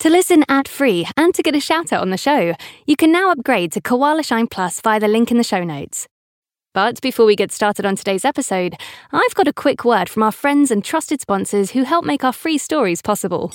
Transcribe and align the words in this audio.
To 0.00 0.10
listen 0.10 0.44
ad 0.48 0.68
free 0.68 1.08
and 1.16 1.34
to 1.34 1.42
get 1.42 1.56
a 1.56 1.60
shout 1.60 1.92
out 1.92 2.02
on 2.02 2.10
the 2.10 2.16
show, 2.16 2.54
you 2.86 2.94
can 2.94 3.10
now 3.10 3.32
upgrade 3.32 3.72
to 3.72 3.80
Koala 3.80 4.22
Shine 4.22 4.46
Plus 4.46 4.80
via 4.80 5.00
the 5.00 5.08
link 5.08 5.32
in 5.32 5.38
the 5.38 5.42
show 5.42 5.64
notes. 5.64 6.06
But 6.72 7.00
before 7.00 7.26
we 7.26 7.34
get 7.34 7.50
started 7.50 7.84
on 7.84 7.96
today's 7.96 8.24
episode, 8.24 8.76
I've 9.10 9.34
got 9.34 9.48
a 9.48 9.52
quick 9.52 9.84
word 9.84 10.08
from 10.08 10.22
our 10.22 10.30
friends 10.30 10.70
and 10.70 10.84
trusted 10.84 11.20
sponsors 11.20 11.72
who 11.72 11.82
help 11.82 12.04
make 12.04 12.22
our 12.22 12.32
free 12.32 12.58
stories 12.58 13.02
possible. 13.02 13.52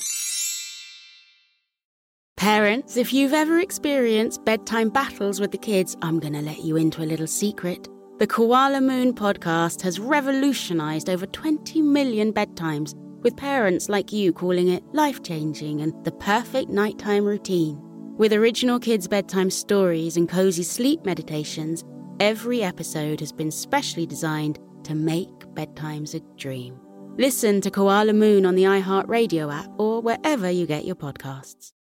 Parents, 2.36 2.98
if 2.98 3.14
you've 3.14 3.32
ever 3.32 3.60
experienced 3.60 4.44
bedtime 4.44 4.90
battles 4.90 5.40
with 5.40 5.52
the 5.52 5.58
kids, 5.58 5.96
I'm 6.02 6.20
going 6.20 6.34
to 6.34 6.42
let 6.42 6.60
you 6.60 6.76
into 6.76 7.04
a 7.04 7.08
little 7.08 7.28
secret. 7.28 7.88
The 8.20 8.28
Koala 8.28 8.82
Moon 8.82 9.14
podcast 9.14 9.82
has 9.84 9.98
revolutionized 9.98 11.10
over 11.10 11.26
20 11.26 11.82
million 11.82 12.34
bedtimes, 12.34 12.96
with 13.24 13.38
parents 13.38 13.90
like 13.90 14.12
you 14.12 14.34
calling 14.34 14.68
it 14.68 14.84
life 14.94 15.24
changing 15.24 15.82
and 15.82 15.94
the 16.06 16.12
perfect 16.12 16.70
nighttime 16.70 17.24
routine. 17.24 17.80
With 18.18 18.34
original 18.34 18.80
kids' 18.80 19.08
bedtime 19.08 19.50
stories 19.50 20.18
and 20.18 20.30
cozy 20.30 20.64
sleep 20.64 21.06
meditations, 21.06 21.84
every 22.20 22.62
episode 22.62 23.22
has 23.22 23.32
been 23.32 23.50
specially 23.50 24.06
designed 24.06 24.60
to 24.84 24.94
make 24.94 25.30
bedtimes 25.56 26.14
a 26.14 26.20
dream. 26.38 26.80
Listen 27.18 27.62
to 27.62 27.72
Koala 27.72 28.14
Moon 28.14 28.46
on 28.46 28.56
the 28.56 28.64
iHeartRadio 28.64 29.54
app 29.54 29.70
or 29.78 30.02
wherever 30.02 30.50
you 30.50 30.66
get 30.66 30.86
your 30.86 30.96
podcasts. 30.96 31.72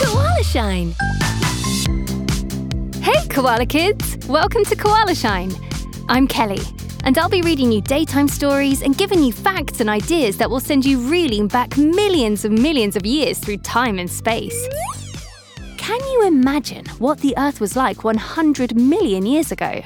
Koala 0.00 0.42
Shine! 0.42 0.94
Hey, 3.10 3.26
Koala 3.28 3.64
Kids! 3.64 4.18
Welcome 4.28 4.66
to 4.66 4.76
Koala 4.76 5.14
Shine. 5.14 5.50
I'm 6.10 6.28
Kelly, 6.28 6.60
and 7.04 7.16
I'll 7.16 7.30
be 7.30 7.40
reading 7.40 7.72
you 7.72 7.80
daytime 7.80 8.28
stories 8.28 8.82
and 8.82 8.98
giving 8.98 9.22
you 9.22 9.32
facts 9.32 9.80
and 9.80 9.88
ideas 9.88 10.36
that 10.36 10.50
will 10.50 10.60
send 10.60 10.84
you 10.84 10.98
reeling 10.98 11.48
back 11.48 11.78
millions 11.78 12.44
and 12.44 12.60
millions 12.62 12.96
of 12.96 13.06
years 13.06 13.38
through 13.38 13.56
time 13.58 13.98
and 13.98 14.10
space. 14.10 14.68
Can 15.78 15.98
you 16.00 16.26
imagine 16.26 16.84
what 16.98 17.20
the 17.20 17.32
Earth 17.38 17.62
was 17.62 17.76
like 17.76 18.04
100 18.04 18.76
million 18.76 19.24
years 19.24 19.50
ago? 19.52 19.80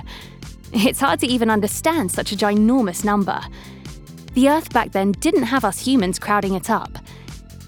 It's 0.72 0.98
hard 0.98 1.20
to 1.20 1.28
even 1.28 1.48
understand 1.48 2.10
such 2.10 2.32
a 2.32 2.36
ginormous 2.36 3.04
number. 3.04 3.40
The 4.32 4.48
Earth 4.48 4.72
back 4.72 4.90
then 4.90 5.12
didn't 5.12 5.44
have 5.44 5.64
us 5.64 5.78
humans 5.78 6.18
crowding 6.18 6.54
it 6.54 6.70
up. 6.70 6.98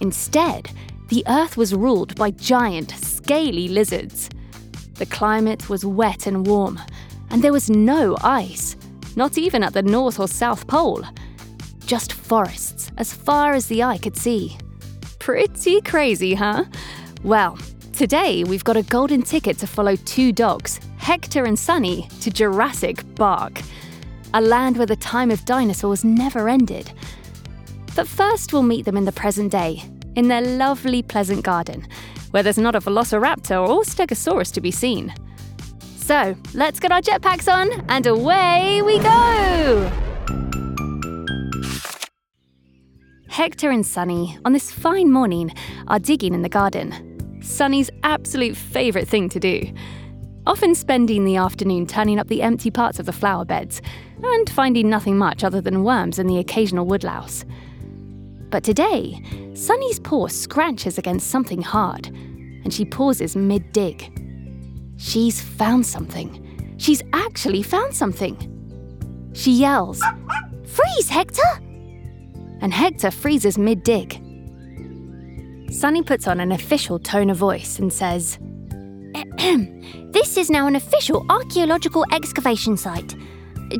Instead, 0.00 0.72
the 1.10 1.22
Earth 1.28 1.56
was 1.56 1.76
ruled 1.76 2.16
by 2.16 2.32
giant, 2.32 2.90
scaly 2.90 3.68
lizards. 3.68 4.30
The 4.94 5.06
climate 5.06 5.68
was 5.68 5.84
wet 5.84 6.26
and 6.26 6.46
warm, 6.46 6.80
and 7.30 7.42
there 7.42 7.52
was 7.52 7.68
no 7.68 8.16
ice, 8.22 8.76
not 9.16 9.36
even 9.36 9.64
at 9.64 9.72
the 9.72 9.82
North 9.82 10.20
or 10.20 10.28
South 10.28 10.66
Pole. 10.68 11.04
Just 11.84 12.12
forests 12.12 12.92
as 12.96 13.12
far 13.12 13.54
as 13.54 13.66
the 13.66 13.82
eye 13.82 13.98
could 13.98 14.16
see. 14.16 14.56
Pretty 15.18 15.80
crazy, 15.80 16.34
huh? 16.34 16.64
Well, 17.24 17.58
today 17.92 18.44
we've 18.44 18.64
got 18.64 18.76
a 18.76 18.82
golden 18.82 19.22
ticket 19.22 19.58
to 19.58 19.66
follow 19.66 19.96
two 19.96 20.32
dogs, 20.32 20.78
Hector 20.96 21.44
and 21.44 21.58
Sunny, 21.58 22.08
to 22.20 22.30
Jurassic 22.30 23.02
Bark, 23.16 23.60
a 24.32 24.40
land 24.40 24.76
where 24.76 24.86
the 24.86 24.96
time 24.96 25.30
of 25.30 25.44
dinosaurs 25.44 26.04
never 26.04 26.48
ended. 26.48 26.92
But 27.96 28.06
first, 28.06 28.52
we'll 28.52 28.62
meet 28.62 28.84
them 28.84 28.96
in 28.96 29.04
the 29.04 29.12
present 29.12 29.50
day, 29.50 29.82
in 30.14 30.28
their 30.28 30.40
lovely 30.40 31.02
pleasant 31.02 31.44
garden, 31.44 31.86
where 32.34 32.42
there's 32.42 32.58
not 32.58 32.74
a 32.74 32.80
velociraptor 32.80 33.64
or 33.64 33.82
stegosaurus 33.82 34.50
to 34.50 34.60
be 34.60 34.72
seen. 34.72 35.14
So, 35.96 36.36
let's 36.52 36.80
get 36.80 36.90
our 36.90 37.00
jetpacks 37.00 37.46
on 37.46 37.70
and 37.88 38.08
away 38.08 38.82
we 38.82 38.98
go! 38.98 39.88
Hector 43.28 43.70
and 43.70 43.86
Sunny, 43.86 44.36
on 44.44 44.52
this 44.52 44.72
fine 44.72 45.12
morning, 45.12 45.54
are 45.86 46.00
digging 46.00 46.34
in 46.34 46.42
the 46.42 46.48
garden. 46.48 47.40
Sunny's 47.40 47.88
absolute 48.02 48.56
favourite 48.56 49.06
thing 49.06 49.28
to 49.28 49.38
do. 49.38 49.72
Often 50.44 50.74
spending 50.74 51.24
the 51.24 51.36
afternoon 51.36 51.86
turning 51.86 52.18
up 52.18 52.26
the 52.26 52.42
empty 52.42 52.72
parts 52.72 52.98
of 52.98 53.06
the 53.06 53.12
flower 53.12 53.44
beds 53.44 53.80
and 54.20 54.50
finding 54.50 54.90
nothing 54.90 55.16
much 55.16 55.44
other 55.44 55.60
than 55.60 55.84
worms 55.84 56.18
and 56.18 56.28
the 56.28 56.38
occasional 56.38 56.84
woodlouse. 56.84 57.44
But 58.54 58.62
today, 58.62 59.20
Sunny's 59.54 59.98
paw 59.98 60.28
scratches 60.28 60.96
against 60.96 61.28
something 61.28 61.60
hard, 61.60 62.06
and 62.06 62.72
she 62.72 62.84
pauses 62.84 63.34
mid 63.34 63.72
dig. 63.72 64.16
She's 64.96 65.40
found 65.40 65.84
something. 65.84 66.76
She's 66.76 67.02
actually 67.12 67.64
found 67.64 67.92
something. 67.92 68.36
She 69.32 69.50
yells, 69.50 70.00
Freeze, 70.66 71.08
Hector! 71.08 71.42
And 72.60 72.72
Hector 72.72 73.10
freezes 73.10 73.58
mid 73.58 73.82
dig. 73.82 74.22
Sunny 75.72 76.04
puts 76.04 76.28
on 76.28 76.38
an 76.38 76.52
official 76.52 77.00
tone 77.00 77.30
of 77.30 77.36
voice 77.36 77.80
and 77.80 77.92
says, 77.92 78.38
This 80.12 80.36
is 80.36 80.48
now 80.48 80.68
an 80.68 80.76
official 80.76 81.26
archaeological 81.28 82.04
excavation 82.12 82.76
site. 82.76 83.16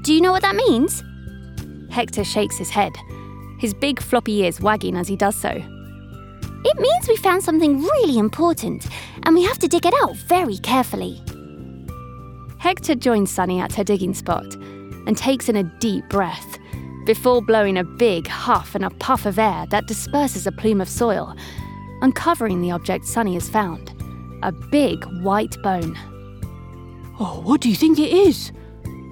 Do 0.03 0.13
you 0.13 0.21
know 0.21 0.33
what 0.33 0.43
that 0.43 0.57
means? 0.57 1.05
Hector 1.93 2.25
shakes 2.25 2.59
his 2.59 2.71
head, 2.71 2.93
his 3.59 3.75
big 3.75 4.01
floppy 4.01 4.43
ears 4.43 4.61
wagging 4.61 4.97
as 4.97 5.09
he 5.09 5.17
does 5.17 5.37
so. 5.37 5.51
It 5.51 6.81
means 6.81 7.09
we 7.09 7.17
found 7.17 7.43
something 7.43 7.83
really 7.83 8.19
important, 8.19 8.87
and 9.23 9.35
we 9.35 9.45
have 9.45 9.59
to 9.59 9.69
dig 9.69 9.85
it 9.85 9.95
out 10.03 10.17
very 10.17 10.57
carefully. 10.59 11.23
Hector 12.59 12.95
joins 12.95 13.31
Sunny 13.31 13.61
at 13.61 13.75
her 13.75 13.85
digging 13.85 14.15
spot 14.15 14.55
and 15.07 15.17
takes 15.17 15.49
in 15.49 15.57
a 15.57 15.65
deep 15.81 16.09
breath 16.09 16.59
before 17.05 17.43
blowing 17.43 17.77
a 17.77 17.85
big 17.85 18.27
huff 18.27 18.75
and 18.75 18.85
a 18.85 18.91
puff 18.91 19.27
of 19.27 19.39
air 19.39 19.67
that 19.69 19.87
disperses 19.87 20.47
a 20.47 20.53
plume 20.53 20.81
of 20.81 20.89
soil, 20.89 21.37
uncovering 22.01 22.63
the 22.63 22.71
object 22.71 23.05
Sunny 23.05 23.35
has 23.35 23.49
found 23.49 23.93
a 24.43 24.53
big 24.53 25.05
white 25.23 25.57
bone. 25.63 25.97
Oh, 27.21 27.41
what 27.45 27.61
do 27.61 27.69
you 27.69 27.77
think 27.77 27.99
it 27.99 28.13
is? 28.13 28.53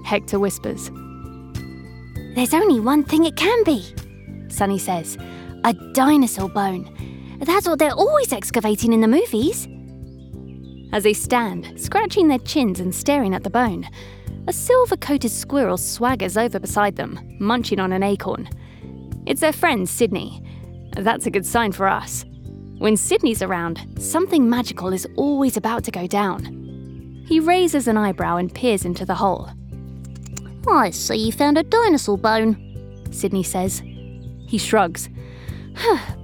Hector 0.04 0.38
whispers. 0.38 0.90
There's 2.34 2.54
only 2.54 2.80
one 2.80 3.04
thing 3.04 3.24
it 3.24 3.36
can 3.36 3.64
be, 3.64 3.94
Sunny 4.52 4.78
says 4.78 5.16
a 5.64 5.72
dinosaur 5.92 6.48
bone. 6.48 7.38
That's 7.40 7.66
what 7.66 7.78
they're 7.78 7.92
always 7.92 8.32
excavating 8.32 8.92
in 8.92 9.00
the 9.00 9.08
movies. 9.08 9.66
As 10.92 11.04
they 11.04 11.14
stand, 11.14 11.80
scratching 11.80 12.28
their 12.28 12.38
chins 12.38 12.78
and 12.78 12.94
staring 12.94 13.34
at 13.34 13.44
the 13.44 13.50
bone, 13.50 13.88
a 14.46 14.52
silver 14.52 14.96
coated 14.96 15.30
squirrel 15.30 15.76
swaggers 15.76 16.40
over 16.40 16.58
beside 16.58 16.96
them, 16.96 17.18
munching 17.40 17.80
on 17.80 17.92
an 17.92 18.02
acorn. 18.02 18.48
It's 19.24 19.40
their 19.40 19.52
friend 19.52 19.88
Sydney. 19.88 20.42
That's 20.96 21.26
a 21.26 21.30
good 21.30 21.46
sign 21.46 21.72
for 21.72 21.88
us. 21.88 22.24
When 22.78 22.96
Sydney's 22.96 23.42
around, 23.42 23.80
something 23.98 24.50
magical 24.50 24.92
is 24.92 25.06
always 25.16 25.56
about 25.56 25.84
to 25.84 25.90
go 25.90 26.06
down. 26.06 27.24
He 27.26 27.40
raises 27.40 27.86
an 27.86 27.96
eyebrow 27.96 28.36
and 28.36 28.52
peers 28.52 28.84
into 28.84 29.06
the 29.06 29.14
hole. 29.14 29.48
I 30.68 30.90
see 30.90 31.16
you 31.16 31.32
found 31.32 31.56
a 31.56 31.62
dinosaur 31.62 32.18
bone, 32.18 33.06
Sydney 33.10 33.42
says. 33.44 33.82
He 34.52 34.58
shrugs. 34.58 35.08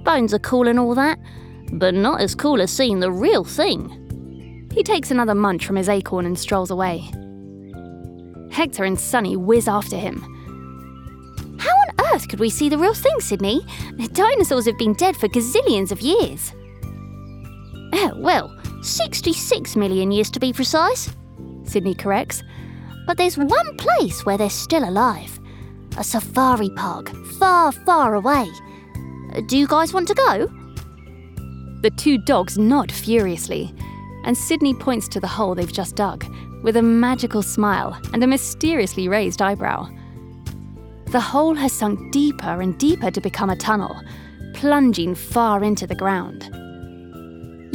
Bones 0.03 0.35
are 0.35 0.39
cool 0.39 0.67
and 0.67 0.77
all 0.77 0.93
that, 0.93 1.17
but 1.73 1.95
not 1.95 2.21
as 2.21 2.35
cool 2.35 2.61
as 2.61 2.69
seeing 2.69 2.99
the 2.99 3.11
real 3.11 3.43
thing. 3.43 4.69
He 4.71 4.83
takes 4.83 5.09
another 5.09 5.33
munch 5.33 5.65
from 5.65 5.77
his 5.77 5.89
acorn 5.89 6.27
and 6.27 6.37
strolls 6.37 6.69
away. 6.69 7.09
Hector 8.51 8.83
and 8.83 8.99
Sunny 8.99 9.35
whiz 9.35 9.67
after 9.67 9.97
him. 9.97 10.21
How 11.59 11.71
on 11.71 12.13
earth 12.13 12.29
could 12.29 12.39
we 12.39 12.51
see 12.51 12.69
the 12.69 12.77
real 12.77 12.93
thing, 12.93 13.19
Sydney? 13.19 13.65
Dinosaurs 14.13 14.67
have 14.67 14.77
been 14.77 14.93
dead 14.93 15.17
for 15.17 15.27
gazillions 15.27 15.91
of 15.91 15.99
years. 15.99 16.53
Oh, 17.93 18.13
well, 18.17 18.55
66 18.83 19.75
million 19.75 20.11
years 20.11 20.29
to 20.29 20.39
be 20.39 20.53
precise, 20.53 21.09
Sydney 21.63 21.95
corrects. 21.95 22.43
But 23.07 23.17
there's 23.17 23.39
one 23.39 23.75
place 23.77 24.23
where 24.23 24.37
they're 24.37 24.51
still 24.51 24.87
alive 24.87 25.38
a 25.99 26.03
safari 26.03 26.69
park, 26.69 27.13
far, 27.37 27.73
far 27.73 28.15
away. 28.15 28.49
Do 29.47 29.57
you 29.57 29.67
guys 29.67 29.93
want 29.93 30.07
to 30.07 30.13
go? 30.13 30.47
The 31.81 31.91
two 31.97 32.17
dogs 32.17 32.57
nod 32.57 32.89
furiously, 32.89 33.73
and 34.23 34.37
Sydney 34.37 34.73
points 34.73 35.09
to 35.09 35.19
the 35.19 35.27
hole 35.27 35.55
they've 35.55 35.71
just 35.71 35.97
dug 35.97 36.25
with 36.63 36.77
a 36.77 36.81
magical 36.81 37.41
smile 37.41 37.99
and 38.13 38.23
a 38.23 38.27
mysteriously 38.27 39.09
raised 39.09 39.41
eyebrow. 39.41 39.89
The 41.07 41.19
hole 41.19 41.55
has 41.55 41.73
sunk 41.73 42.13
deeper 42.13 42.61
and 42.61 42.77
deeper 42.77 43.11
to 43.11 43.21
become 43.21 43.49
a 43.49 43.55
tunnel, 43.57 44.01
plunging 44.53 45.15
far 45.15 45.63
into 45.65 45.85
the 45.85 45.95
ground. 45.95 46.49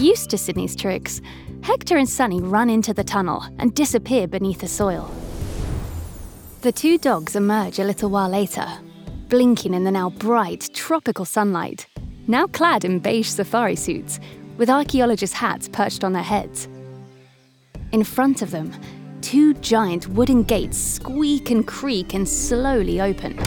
Used 0.01 0.31
to 0.31 0.39
Sydney's 0.39 0.77
tricks, 0.77 1.21
Hector 1.63 1.99
and 1.99 2.09
Sunny 2.09 2.41
run 2.41 2.71
into 2.71 2.95
the 2.95 3.05
tunnel 3.05 3.45
and 3.59 3.75
disappear 3.75 4.27
beneath 4.27 4.61
the 4.61 4.69
soil. 4.69 5.11
The 6.65 6.73
two 6.73 6.97
dogs 6.97 7.37
emerge 7.37 7.79
a 7.79 7.85
little 7.85 8.09
while 8.09 8.31
later, 8.31 8.67
blinking 9.29 9.75
in 9.75 9.85
the 9.85 9.91
now 9.91 10.09
bright, 10.09 10.71
tropical 10.73 11.27
sunlight, 11.27 11.87
now 12.27 12.47
clad 12.47 12.87
in 12.87 13.01
beige 13.01 13.29
safari 13.29 13.77
suits, 13.77 14.19
with 14.57 14.71
archaeologist 14.71 15.35
hats 15.35 15.69
perched 15.69 16.05
on 16.05 16.15
their 16.15 16.23
heads. 16.23 16.67
In 17.93 18.03
front 18.03 18.41
of 18.41 18.51
them, 18.51 18.73
two 19.21 19.53
giant 19.53 20.09
wooden 20.09 20.43
gates 20.43 20.79
squeak 20.79 21.51
and 21.51 21.67
creak 21.67 22.15
and 22.15 22.27
slowly 22.27 22.99
open, 22.99 23.39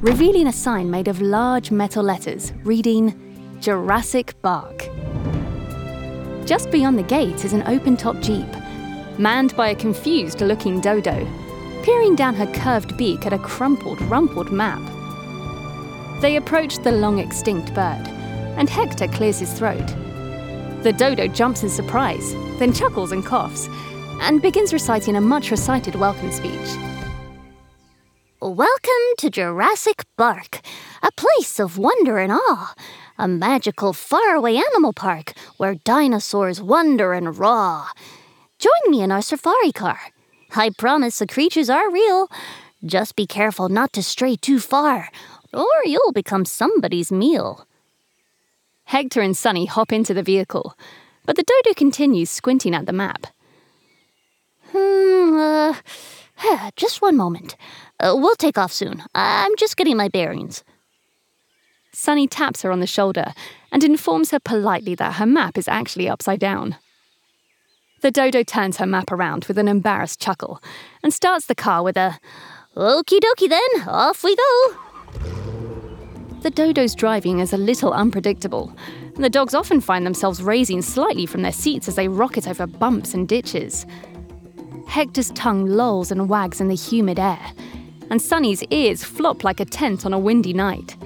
revealing 0.00 0.48
a 0.48 0.52
sign 0.52 0.90
made 0.90 1.06
of 1.06 1.20
large 1.20 1.70
metal 1.70 2.02
letters 2.02 2.52
reading 2.64 3.14
Jurassic 3.60 4.34
Bark. 4.42 4.88
Just 6.44 6.72
beyond 6.72 6.98
the 6.98 7.06
gate 7.06 7.44
is 7.44 7.52
an 7.52 7.62
open 7.68 7.96
top 7.96 8.18
jeep, 8.18 8.48
manned 9.18 9.54
by 9.54 9.68
a 9.68 9.76
confused 9.76 10.40
looking 10.40 10.80
dodo, 10.80 11.24
peering 11.86 12.16
down 12.16 12.34
her 12.34 12.52
curved 12.52 12.96
beak 12.96 13.24
at 13.26 13.32
a 13.32 13.38
crumpled, 13.38 14.02
rumpled 14.02 14.50
map. 14.50 14.82
They 16.20 16.34
approach 16.34 16.78
the 16.78 16.90
long 16.90 17.20
extinct 17.20 17.72
bird, 17.74 18.08
and 18.58 18.68
Hector 18.68 19.06
clears 19.06 19.38
his 19.38 19.52
throat. 19.52 19.86
The 20.82 20.92
dodo 20.92 21.28
jumps 21.28 21.62
in 21.62 21.68
surprise, 21.68 22.32
then 22.58 22.72
chuckles 22.72 23.12
and 23.12 23.24
coughs, 23.24 23.68
and 24.20 24.42
begins 24.42 24.72
reciting 24.72 25.14
a 25.14 25.20
much 25.20 25.52
recited 25.52 25.94
welcome 25.94 26.32
speech. 26.32 26.76
Welcome 28.42 29.06
to 29.18 29.30
Jurassic 29.30 30.02
Bark, 30.16 30.62
a 31.04 31.12
place 31.12 31.60
of 31.60 31.78
wonder 31.78 32.18
and 32.18 32.32
awe, 32.32 32.74
a 33.16 33.28
magical 33.28 33.92
faraway 33.92 34.56
animal 34.56 34.92
park 34.92 35.34
where 35.56 35.76
dinosaurs 35.76 36.60
wonder 36.60 37.12
and 37.12 37.38
roar. 37.38 37.84
Join 38.58 38.90
me 38.90 39.02
in 39.02 39.12
our 39.12 39.22
safari 39.22 39.70
car. 39.70 40.00
I 40.56 40.70
promise 40.70 41.18
the 41.18 41.26
creatures 41.26 41.68
are 41.68 41.90
real. 41.90 42.28
Just 42.84 43.16
be 43.16 43.26
careful 43.26 43.68
not 43.68 43.92
to 43.92 44.02
stray 44.02 44.36
too 44.36 44.58
far, 44.58 45.10
or 45.52 45.66
you'll 45.84 46.12
become 46.12 46.44
somebody's 46.44 47.12
meal. 47.12 47.66
Hector 48.84 49.20
and 49.20 49.36
Sunny 49.36 49.66
hop 49.66 49.92
into 49.92 50.14
the 50.14 50.22
vehicle, 50.22 50.74
but 51.24 51.36
the 51.36 51.42
dodo 51.42 51.74
continues 51.74 52.30
squinting 52.30 52.74
at 52.74 52.86
the 52.86 52.92
map. 52.92 53.26
Hmm, 54.72 55.36
uh, 55.36 56.70
just 56.76 57.02
one 57.02 57.16
moment. 57.16 57.56
Uh, 57.98 58.14
we'll 58.16 58.36
take 58.36 58.58
off 58.58 58.72
soon. 58.72 59.02
I'm 59.14 59.56
just 59.56 59.76
getting 59.76 59.96
my 59.96 60.08
bearings. 60.08 60.64
Sunny 61.92 62.26
taps 62.26 62.62
her 62.62 62.70
on 62.70 62.80
the 62.80 62.86
shoulder 62.86 63.32
and 63.72 63.82
informs 63.82 64.30
her 64.30 64.38
politely 64.38 64.94
that 64.94 65.14
her 65.14 65.26
map 65.26 65.58
is 65.58 65.66
actually 65.66 66.08
upside 66.08 66.40
down. 66.40 66.76
The 68.02 68.10
dodo 68.10 68.42
turns 68.42 68.76
her 68.76 68.86
map 68.86 69.10
around 69.10 69.46
with 69.46 69.56
an 69.58 69.68
embarrassed 69.68 70.20
chuckle 70.20 70.62
and 71.02 71.14
starts 71.14 71.46
the 71.46 71.54
car 71.54 71.82
with 71.82 71.96
a 71.96 72.18
Okie 72.76 73.20
dokie 73.20 73.48
then, 73.48 73.88
off 73.88 74.22
we 74.22 74.36
go. 74.36 74.76
The 76.42 76.50
dodo's 76.50 76.94
driving 76.94 77.38
is 77.38 77.54
a 77.54 77.56
little 77.56 77.94
unpredictable, 77.94 78.70
and 79.14 79.24
the 79.24 79.30
dogs 79.30 79.54
often 79.54 79.80
find 79.80 80.04
themselves 80.04 80.42
raising 80.42 80.82
slightly 80.82 81.24
from 81.24 81.40
their 81.40 81.52
seats 81.52 81.88
as 81.88 81.94
they 81.94 82.06
rocket 82.06 82.46
over 82.46 82.66
bumps 82.66 83.14
and 83.14 83.26
ditches. 83.26 83.86
Hector's 84.86 85.30
tongue 85.30 85.64
lolls 85.66 86.10
and 86.10 86.28
wags 86.28 86.60
in 86.60 86.68
the 86.68 86.76
humid 86.76 87.18
air, 87.18 87.40
and 88.10 88.20
Sunny's 88.20 88.62
ears 88.64 89.02
flop 89.02 89.42
like 89.42 89.58
a 89.58 89.64
tent 89.64 90.04
on 90.04 90.12
a 90.12 90.18
windy 90.18 90.52
night. 90.52 90.96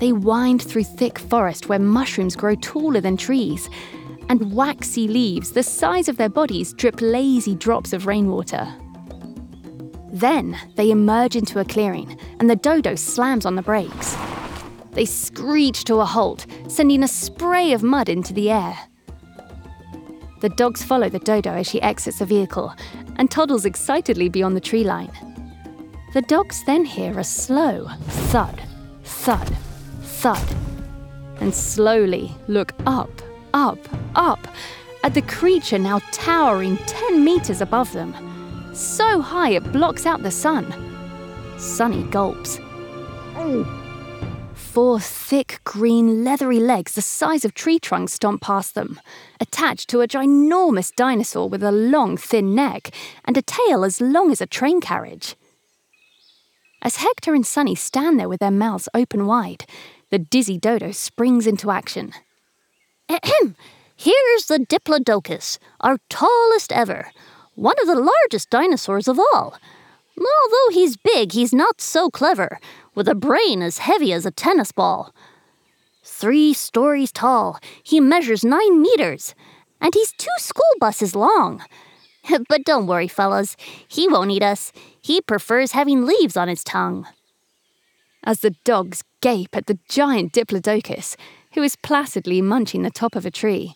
They 0.00 0.12
wind 0.12 0.62
through 0.62 0.84
thick 0.84 1.18
forest 1.18 1.70
where 1.70 1.78
mushrooms 1.78 2.36
grow 2.36 2.56
taller 2.56 3.00
than 3.00 3.16
trees, 3.16 3.70
and 4.28 4.52
waxy 4.52 5.08
leaves 5.08 5.52
the 5.52 5.62
size 5.62 6.08
of 6.08 6.16
their 6.16 6.28
bodies 6.28 6.72
drip 6.72 7.00
lazy 7.00 7.54
drops 7.54 7.92
of 7.92 8.06
rainwater. 8.06 8.66
Then 10.12 10.58
they 10.76 10.90
emerge 10.90 11.36
into 11.36 11.60
a 11.60 11.64
clearing, 11.64 12.18
and 12.40 12.48
the 12.48 12.56
dodo 12.56 12.94
slams 12.94 13.46
on 13.46 13.56
the 13.56 13.62
brakes. 13.62 14.16
They 14.92 15.04
screech 15.04 15.84
to 15.84 15.96
a 15.96 16.04
halt, 16.04 16.46
sending 16.66 17.02
a 17.02 17.08
spray 17.08 17.72
of 17.72 17.82
mud 17.82 18.08
into 18.08 18.32
the 18.32 18.50
air. 18.50 18.76
The 20.40 20.48
dogs 20.48 20.82
follow 20.82 21.08
the 21.08 21.18
dodo 21.18 21.50
as 21.50 21.66
she 21.68 21.82
exits 21.82 22.20
the 22.20 22.26
vehicle 22.26 22.72
and 23.16 23.30
toddles 23.30 23.64
excitedly 23.64 24.28
beyond 24.28 24.56
the 24.56 24.60
tree 24.60 24.84
line. 24.84 25.10
The 26.14 26.22
dogs 26.22 26.64
then 26.64 26.84
hear 26.84 27.18
a 27.18 27.24
slow 27.24 27.88
thud, 28.30 28.62
thud, 29.02 29.56
thud, 30.02 30.56
and 31.40 31.54
slowly 31.54 32.34
look 32.46 32.72
up, 32.86 33.10
up, 33.54 33.78
up 34.14 34.46
at 35.02 35.14
the 35.14 35.22
creature 35.22 35.78
now 35.78 36.00
towering 36.12 36.76
10 36.86 37.24
meters 37.24 37.60
above 37.60 37.92
them. 37.92 38.14
So 38.74 39.20
high 39.20 39.50
it 39.50 39.72
blocks 39.72 40.06
out 40.06 40.22
the 40.22 40.30
sun. 40.30 40.72
Sunny 41.58 42.04
gulps. 42.04 42.60
Four 44.54 45.00
thick, 45.00 45.60
green, 45.64 46.24
leathery 46.24 46.60
legs 46.60 46.94
the 46.94 47.02
size 47.02 47.44
of 47.44 47.54
tree 47.54 47.78
trunks 47.78 48.12
stomp 48.12 48.42
past 48.42 48.74
them, 48.74 49.00
attached 49.40 49.88
to 49.90 50.00
a 50.00 50.08
ginormous 50.08 50.94
dinosaur 50.94 51.48
with 51.48 51.62
a 51.62 51.72
long, 51.72 52.16
thin 52.16 52.54
neck 52.54 52.90
and 53.24 53.36
a 53.36 53.42
tail 53.42 53.84
as 53.84 54.00
long 54.00 54.30
as 54.30 54.40
a 54.40 54.46
train 54.46 54.80
carriage. 54.80 55.36
As 56.82 56.96
Hector 56.96 57.34
and 57.34 57.46
Sunny 57.46 57.74
stand 57.74 58.20
there 58.20 58.28
with 58.28 58.40
their 58.40 58.52
mouths 58.52 58.88
open 58.94 59.26
wide, 59.26 59.64
the 60.10 60.18
dizzy 60.18 60.58
dodo 60.58 60.92
springs 60.92 61.46
into 61.46 61.70
action. 61.70 62.12
Here's 63.08 64.46
the 64.46 64.58
Diplodocus, 64.58 65.58
our 65.80 65.98
tallest 66.08 66.72
ever, 66.72 67.10
one 67.54 67.74
of 67.80 67.86
the 67.86 67.94
largest 68.00 68.50
dinosaurs 68.50 69.08
of 69.08 69.18
all. 69.18 69.58
Although 70.16 70.72
he's 70.72 70.96
big, 70.96 71.32
he's 71.32 71.52
not 71.52 71.80
so 71.80 72.10
clever, 72.10 72.60
with 72.94 73.08
a 73.08 73.14
brain 73.14 73.62
as 73.62 73.78
heavy 73.78 74.12
as 74.12 74.26
a 74.26 74.30
tennis 74.30 74.72
ball. 74.72 75.14
Three 76.04 76.52
stories 76.52 77.12
tall, 77.12 77.58
he 77.82 78.00
measures 78.00 78.44
nine 78.44 78.80
meters, 78.80 79.34
and 79.80 79.94
he's 79.94 80.12
two 80.12 80.38
school 80.38 80.74
buses 80.80 81.14
long. 81.14 81.64
But 82.48 82.64
don't 82.64 82.86
worry, 82.86 83.08
fellas, 83.08 83.56
he 83.88 84.06
won't 84.06 84.30
eat 84.30 84.42
us. 84.42 84.70
He 85.00 85.20
prefers 85.22 85.72
having 85.72 86.04
leaves 86.04 86.36
on 86.36 86.48
his 86.48 86.62
tongue. 86.62 87.06
As 88.22 88.40
the 88.40 88.54
dogs 88.64 89.02
gape 89.22 89.56
at 89.56 89.66
the 89.66 89.78
giant 89.88 90.32
Diplodocus, 90.34 91.16
who 91.58 91.64
is 91.64 91.74
placidly 91.74 92.40
munching 92.40 92.82
the 92.82 92.90
top 92.90 93.16
of 93.16 93.26
a 93.26 93.32
tree, 93.32 93.74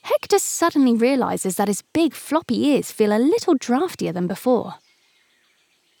Hector 0.00 0.38
suddenly 0.38 0.94
realizes 0.94 1.56
that 1.56 1.68
his 1.68 1.82
big 1.92 2.14
floppy 2.14 2.68
ears 2.68 2.90
feel 2.90 3.12
a 3.12 3.20
little 3.20 3.54
draftier 3.54 4.12
than 4.12 4.26
before. 4.26 4.76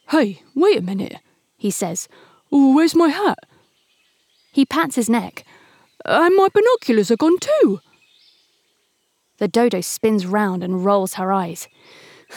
Hey, 0.08 0.40
wait 0.54 0.78
a 0.78 0.82
minute, 0.82 1.18
he 1.58 1.70
says. 1.70 2.08
Where's 2.50 2.94
my 2.94 3.08
hat? 3.08 3.40
He 4.52 4.64
pats 4.64 4.96
his 4.96 5.10
neck. 5.10 5.44
And 6.06 6.34
my 6.34 6.48
binoculars 6.48 7.10
are 7.10 7.18
gone 7.18 7.38
too. 7.38 7.80
The 9.36 9.48
dodo 9.48 9.82
spins 9.82 10.24
round 10.24 10.64
and 10.64 10.82
rolls 10.82 11.14
her 11.14 11.30
eyes. 11.30 11.68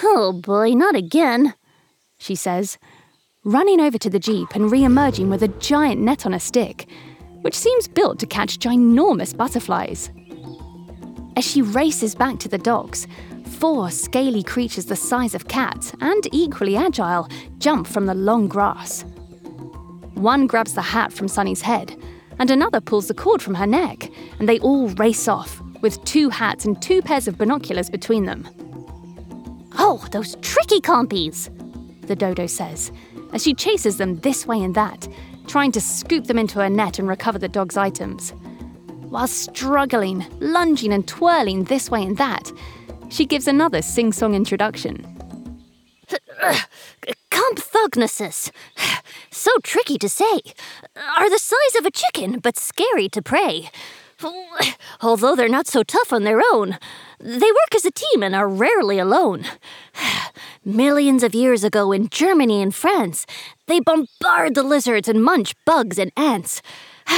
Oh 0.04 0.34
boy, 0.34 0.72
not 0.72 0.98
again, 0.98 1.54
she 2.18 2.36
says, 2.36 2.78
running 3.46 3.80
over 3.80 3.98
to 3.98 4.10
the 4.10 4.20
jeep 4.20 4.54
and 4.54 4.70
re 4.70 4.84
emerging 4.84 5.30
with 5.30 5.42
a 5.42 5.48
giant 5.48 6.02
net 6.02 6.26
on 6.26 6.34
a 6.34 6.42
stick, 6.42 6.90
which 7.42 7.58
seems 7.58 7.88
built 7.88 8.20
to 8.20 8.26
catch 8.26 8.60
ginormous 8.60 9.36
butterflies. 9.36 10.10
As 11.36 11.46
she 11.46 11.62
races 11.62 12.16
back 12.16 12.40
to 12.40 12.50
the 12.50 12.58
docks, 12.58 13.08
four 13.46 13.90
scaly 13.92 14.44
creatures 14.44 14.86
the 14.86 14.96
size 14.96 15.34
of 15.34 15.48
cats 15.48 15.94
and 16.02 16.28
equally 16.32 16.76
agile 16.76 17.30
jump 17.58 17.88
from 17.88 18.06
the 18.06 18.14
long 18.14 18.48
grass. 18.48 19.04
One 20.16 20.46
grabs 20.46 20.74
the 20.74 20.82
hat 20.82 21.14
from 21.14 21.28
Sunny's 21.28 21.62
head, 21.62 21.96
and 22.38 22.52
another 22.52 22.82
pulls 22.82 23.08
the 23.08 23.14
cord 23.14 23.42
from 23.42 23.56
her 23.56 23.68
neck, 23.68 24.10
and 24.40 24.48
they 24.48 24.60
all 24.60 24.90
race 24.90 25.28
off, 25.28 25.62
with 25.82 26.04
two 26.06 26.30
hats 26.30 26.66
and 26.66 26.80
two 26.82 27.02
pairs 27.02 27.28
of 27.28 27.38
binoculars 27.38 27.90
between 27.90 28.26
them. 28.26 28.48
Oh, 29.78 30.06
those 30.12 30.36
tricky 30.42 30.80
compies, 30.80 31.50
the 32.08 32.16
dodo 32.16 32.46
says, 32.46 32.92
as 33.34 33.42
she 33.44 33.54
chases 33.54 33.98
them 33.98 34.20
this 34.20 34.46
way 34.46 34.62
and 34.62 34.76
that, 34.76 35.08
trying 35.48 35.72
to 35.74 35.82
scoop 35.82 36.26
them 36.26 36.38
into 36.38 36.60
her 36.60 36.70
net 36.70 37.00
and 37.00 37.08
recover 37.08 37.40
the 37.40 37.48
dog's 37.48 37.78
items. 37.78 38.32
While 39.10 39.28
struggling, 39.28 40.26
lunging, 40.40 40.94
and 40.94 41.08
twirling 41.08 41.66
this 41.66 41.90
way 41.90 42.04
and 42.04 42.18
that, 42.18 42.52
she 43.10 43.26
gives 43.26 43.48
another 43.48 43.82
sing 43.82 44.14
song 44.14 44.36
introduction. 44.36 45.06
Compsognathus. 47.30 48.52
So 49.32 49.52
tricky 49.64 49.98
to 49.98 50.10
say. 50.10 50.42
Are 51.18 51.30
the 51.30 51.40
size 51.40 51.76
of 51.80 51.86
a 51.86 51.92
chicken, 51.92 52.40
but 52.40 52.58
scary 52.58 53.10
to 53.10 53.22
prey. 53.22 53.70
Although 55.02 55.36
they're 55.36 55.50
not 55.50 55.68
so 55.68 55.84
tough 55.84 56.14
on 56.14 56.24
their 56.24 56.42
own, 56.52 56.78
they 57.20 57.52
work 57.52 57.76
as 57.76 57.86
a 57.86 57.92
team 57.92 58.24
and 58.24 58.36
are 58.36 58.48
rarely 58.48 59.00
alone. 59.00 59.46
Millions 60.66 61.24
of 61.24 61.36
years 61.36 61.64
ago 61.64 61.92
in 61.92 62.10
Germany 62.10 62.62
and 62.62 62.74
France, 62.74 63.26
they 63.68 63.80
bombard 63.80 64.56
the 64.56 64.64
lizards 64.64 65.08
and 65.08 65.24
munch 65.24 65.54
bugs 65.66 65.98
and 65.98 66.12
ants. 66.16 66.62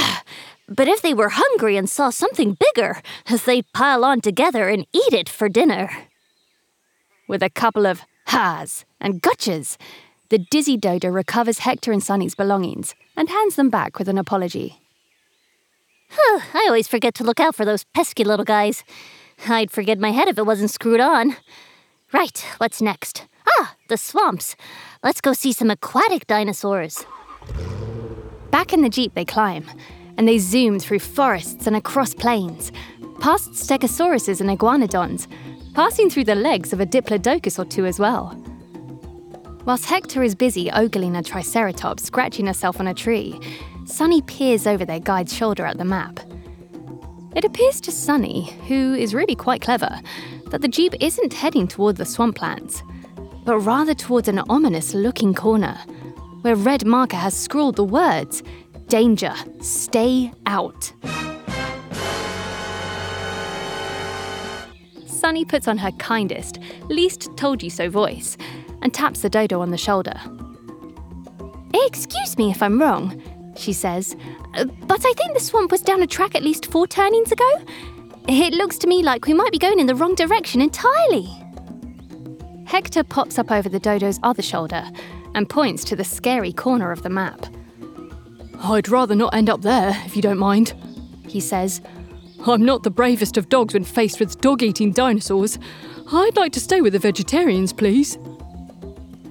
But 0.66 0.88
if 0.88 1.02
they 1.02 1.12
were 1.12 1.28
hungry 1.28 1.76
and 1.76 1.90
saw 1.90 2.08
something 2.08 2.56
bigger, 2.58 3.02
they'd 3.44 3.70
pile 3.74 4.02
on 4.02 4.22
together 4.22 4.70
and 4.70 4.86
eat 4.94 5.12
it 5.12 5.28
for 5.28 5.50
dinner. 5.50 5.90
With 7.28 7.42
a 7.42 7.50
couple 7.50 7.86
of 7.86 8.00
ha's 8.28 8.86
and 8.98 9.20
gutches, 9.20 9.76
the 10.30 10.38
dizzy 10.38 10.78
dodo 10.78 11.10
recovers 11.10 11.58
Hector 11.58 11.92
and 11.92 12.02
Sunny's 12.02 12.34
belongings 12.34 12.94
and 13.14 13.28
hands 13.28 13.56
them 13.56 13.68
back 13.68 13.98
with 13.98 14.08
an 14.08 14.16
apology. 14.16 14.83
I 16.10 16.64
always 16.66 16.88
forget 16.88 17.14
to 17.14 17.24
look 17.24 17.40
out 17.40 17.54
for 17.54 17.64
those 17.64 17.84
pesky 17.84 18.24
little 18.24 18.44
guys. 18.44 18.84
I'd 19.48 19.70
forget 19.70 19.98
my 19.98 20.10
head 20.10 20.28
if 20.28 20.38
it 20.38 20.46
wasn't 20.46 20.70
screwed 20.70 21.00
on. 21.00 21.36
Right, 22.12 22.44
what's 22.58 22.80
next? 22.80 23.26
Ah, 23.58 23.74
the 23.88 23.96
swamps. 23.96 24.56
Let's 25.02 25.20
go 25.20 25.32
see 25.32 25.52
some 25.52 25.70
aquatic 25.70 26.26
dinosaurs. 26.26 27.04
Back 28.50 28.72
in 28.72 28.82
the 28.82 28.88
Jeep, 28.88 29.14
they 29.14 29.24
climb, 29.24 29.64
and 30.16 30.28
they 30.28 30.38
zoom 30.38 30.78
through 30.78 31.00
forests 31.00 31.66
and 31.66 31.74
across 31.74 32.14
plains, 32.14 32.70
past 33.20 33.50
stegosauruses 33.52 34.40
and 34.40 34.48
iguanodons, 34.48 35.26
passing 35.74 36.08
through 36.08 36.24
the 36.24 36.36
legs 36.36 36.72
of 36.72 36.80
a 36.80 36.86
diplodocus 36.86 37.58
or 37.58 37.64
two 37.64 37.84
as 37.84 37.98
well. 37.98 38.40
Whilst 39.64 39.86
Hector 39.86 40.22
is 40.22 40.34
busy 40.34 40.70
ogling 40.70 41.16
a 41.16 41.22
triceratops 41.22 42.04
scratching 42.04 42.46
herself 42.46 42.78
on 42.78 42.86
a 42.86 42.94
tree, 42.94 43.40
Sunny 43.86 44.22
peers 44.22 44.66
over 44.66 44.84
their 44.84 45.00
guide's 45.00 45.34
shoulder 45.34 45.66
at 45.66 45.76
the 45.76 45.84
map. 45.84 46.18
It 47.36 47.44
appears 47.44 47.80
to 47.82 47.92
Sunny, 47.92 48.52
who 48.66 48.94
is 48.94 49.14
really 49.14 49.34
quite 49.34 49.60
clever, 49.60 50.00
that 50.46 50.62
the 50.62 50.68
Jeep 50.68 50.94
isn't 51.00 51.34
heading 51.34 51.68
toward 51.68 51.96
the 51.96 52.04
swamplands, 52.04 52.82
but 53.44 53.58
rather 53.58 53.92
towards 53.94 54.28
an 54.28 54.38
ominous 54.48 54.94
looking 54.94 55.34
corner, 55.34 55.74
where 56.40 56.54
red 56.54 56.86
marker 56.86 57.16
has 57.16 57.36
scrawled 57.36 57.76
the 57.76 57.84
words 57.84 58.42
Danger, 58.86 59.34
stay 59.60 60.30
out. 60.46 60.92
Sunny 65.06 65.44
puts 65.44 65.66
on 65.66 65.78
her 65.78 65.90
kindest, 65.92 66.58
least 66.88 67.34
told 67.36 67.62
you 67.62 67.70
so 67.70 67.88
voice 67.88 68.36
and 68.82 68.92
taps 68.92 69.20
the 69.20 69.30
dodo 69.30 69.60
on 69.60 69.70
the 69.70 69.78
shoulder. 69.78 70.14
Excuse 71.72 72.36
me 72.38 72.50
if 72.50 72.62
I'm 72.62 72.80
wrong, 72.80 73.20
she 73.56 73.72
says, 73.72 74.16
uh, 74.54 74.64
but 74.64 75.04
I 75.04 75.12
think 75.12 75.34
the 75.34 75.40
swamp 75.40 75.70
was 75.70 75.82
down 75.82 76.02
a 76.02 76.06
track 76.06 76.34
at 76.34 76.42
least 76.42 76.66
four 76.66 76.86
turnings 76.86 77.32
ago. 77.32 77.50
It 78.28 78.54
looks 78.54 78.78
to 78.78 78.86
me 78.86 79.02
like 79.02 79.26
we 79.26 79.34
might 79.34 79.52
be 79.52 79.58
going 79.58 79.78
in 79.78 79.86
the 79.86 79.94
wrong 79.94 80.14
direction 80.14 80.60
entirely. 80.60 81.28
Hector 82.66 83.04
pops 83.04 83.38
up 83.38 83.50
over 83.50 83.68
the 83.68 83.78
dodo's 83.78 84.18
other 84.22 84.42
shoulder 84.42 84.84
and 85.34 85.48
points 85.48 85.84
to 85.84 85.96
the 85.96 86.04
scary 86.04 86.52
corner 86.52 86.90
of 86.90 87.02
the 87.02 87.10
map. 87.10 87.46
I'd 88.62 88.88
rather 88.88 89.14
not 89.14 89.34
end 89.34 89.50
up 89.50 89.62
there, 89.62 89.90
if 90.06 90.16
you 90.16 90.22
don't 90.22 90.38
mind, 90.38 90.74
he 91.28 91.40
says. 91.40 91.82
I'm 92.46 92.64
not 92.64 92.82
the 92.82 92.90
bravest 92.90 93.36
of 93.36 93.48
dogs 93.48 93.74
when 93.74 93.84
faced 93.84 94.20
with 94.20 94.40
dog 94.40 94.62
eating 94.62 94.92
dinosaurs. 94.92 95.58
I'd 96.12 96.36
like 96.36 96.52
to 96.52 96.60
stay 96.60 96.80
with 96.80 96.92
the 96.92 96.98
vegetarians, 96.98 97.72
please. 97.72 98.18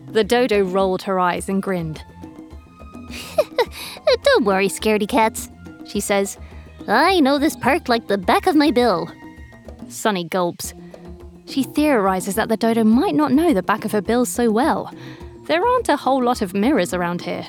The 0.08 0.24
dodo 0.24 0.62
rolled 0.62 1.02
her 1.04 1.20
eyes 1.20 1.50
and 1.50 1.62
grinned. 1.62 2.04
Don't 4.22 4.46
worry, 4.46 4.68
scaredy 4.68 5.08
cats, 5.08 5.50
she 5.86 6.00
says. 6.00 6.38
I 6.88 7.20
know 7.20 7.40
this 7.40 7.56
park 7.56 7.90
like 7.90 8.08
the 8.08 8.18
back 8.18 8.48
of 8.48 8.56
my 8.56 8.72
bill. 8.72 9.10
Sunny 9.90 10.24
gulps. 10.24 10.74
She 11.46 11.64
theorizes 11.64 12.36
that 12.36 12.50
the 12.50 12.58
dodo 12.58 12.84
might 12.84 13.16
not 13.16 13.32
know 13.32 13.54
the 13.54 13.64
back 13.64 13.86
of 13.86 13.92
her 13.92 14.02
bill 14.02 14.26
so 14.26 14.50
well. 14.50 14.94
There 15.46 15.66
aren't 15.66 15.90
a 15.90 15.98
whole 15.98 16.24
lot 16.24 16.42
of 16.42 16.54
mirrors 16.54 16.94
around 16.94 17.22
here. 17.22 17.46